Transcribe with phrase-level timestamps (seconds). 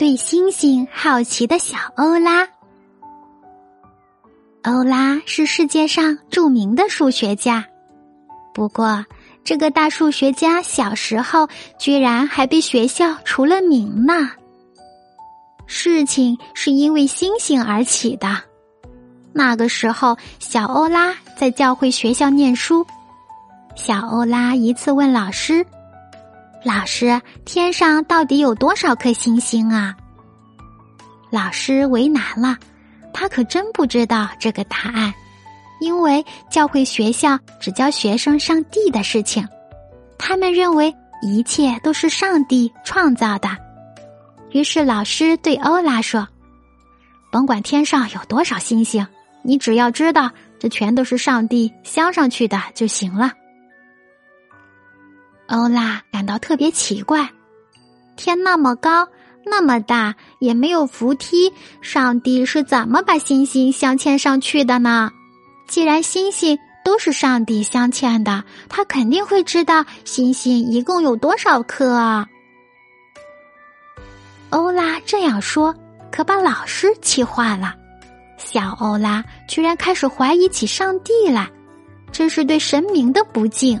[0.00, 2.48] 对星星好奇的小欧拉。
[4.62, 7.66] 欧拉是世界上著名的数学家，
[8.54, 9.04] 不过
[9.44, 11.46] 这个大数学家小时候
[11.78, 14.30] 居然还被学校除了名呢。
[15.66, 18.38] 事情是因为星星而起的。
[19.34, 22.86] 那个时候，小欧拉在教会学校念书。
[23.76, 25.64] 小欧拉一次问老师
[26.64, 29.94] ：“老师，天上到底有多少颗星星啊？”
[31.30, 32.56] 老师为难了，
[33.12, 35.12] 他可真不知道这个答案，
[35.80, 39.46] 因为教会学校只教学生上帝的事情，
[40.18, 43.56] 他们认为一切都是上帝创造的。
[44.50, 46.26] 于是老师对欧拉说
[47.30, 49.06] ：“甭管天上有多少星星。”
[49.42, 53.32] 你只要知道，这全都是上帝镶上去的就行了。
[55.46, 57.30] 欧拉感到特别奇怪，
[58.16, 59.08] 天那么高，
[59.44, 65.10] 那么大，也没有扶梯，上帝是怎么把星星镶嵌上去的呢？
[65.66, 72.26] 既然星星都是上帝镶嵌的，他肯定会知道星星一共有多少颗啊！
[74.50, 75.74] 欧拉这样说，
[76.10, 77.74] 可把老师气坏了。
[78.36, 81.48] 小欧拉居然开始怀疑起上帝来，
[82.10, 83.80] 这是对神明的不敬。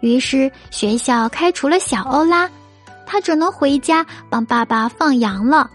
[0.00, 2.50] 于是学校开除了小欧拉，
[3.06, 5.70] 他只能回家帮爸爸放羊了。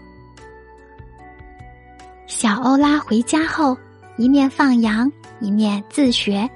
[2.26, 3.76] 小欧拉回家后，
[4.16, 6.48] 一面放羊，一面自学。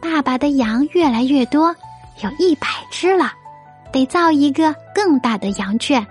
[0.00, 1.74] 爸爸的羊越来越多，
[2.22, 3.32] 有一百只了，
[3.92, 6.04] 得造一个更大的羊圈。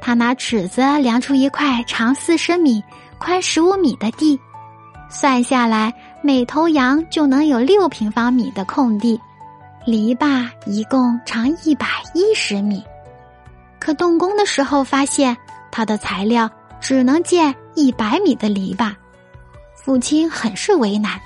[0.00, 2.82] 他拿尺子量出一块长四十米。
[3.22, 4.40] 宽十五米的地，
[5.10, 9.20] 算下来每头羊就能有六平方米的空地，
[9.84, 12.82] 篱笆一共长一百一十米。
[13.80, 15.36] 可动工的时候发现，
[15.72, 16.48] 他的材料
[16.80, 18.94] 只能建一百米的篱笆。
[19.74, 21.18] 父亲很是为难，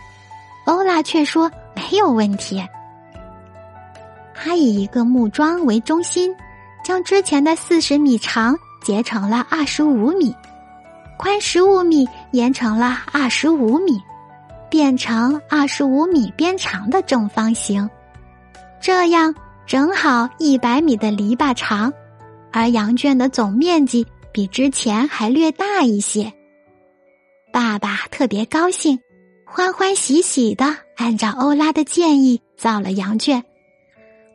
[0.64, 2.64] 欧拉却说没有问题。
[4.32, 6.34] 他以一个木桩为中心，
[6.84, 10.34] 将之前的四十米长截成了二十五米。
[11.16, 14.00] 宽十五米，延成了二十五米，
[14.68, 17.88] 变成二十五米边长的正方形，
[18.80, 19.34] 这样
[19.66, 21.92] 正好一百米的篱笆长，
[22.56, 26.32] 而羊圈的总面积比之前还略大一些。
[27.52, 28.96] 爸爸特别高兴，
[29.44, 30.64] 欢欢喜喜的
[30.96, 33.42] 按照欧拉的建议造了羊圈，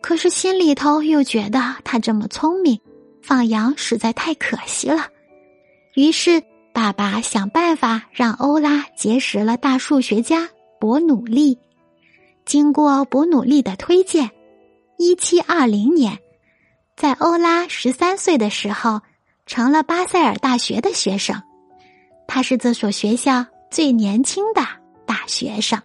[0.01, 2.77] 可是心里头又觉得他这么聪明，
[3.21, 5.07] 放羊实在太可惜了，
[5.95, 6.43] 于是。
[6.71, 10.47] 爸爸想办法让欧拉结识了大数学家
[10.79, 11.57] 伯努利。
[12.45, 14.29] 经过伯努利的推荐，
[14.97, 16.17] 一七二零年，
[16.99, 18.99] 在欧拉十三岁的时候，
[19.45, 21.41] 成了巴塞尔大学的学生。
[22.27, 24.61] 他是这所学校最年轻的
[25.05, 25.81] 大学生。